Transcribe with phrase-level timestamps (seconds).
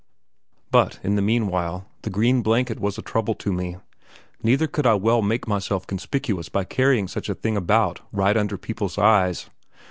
[0.71, 3.77] But, in the meanwhile, the green blanket was a trouble to me.
[4.41, 8.57] Neither could I well make myself conspicuous by carrying such a thing about right under
[8.57, 9.51] people's eyes.